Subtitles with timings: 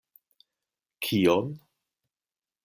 [1.07, 1.53] Kion?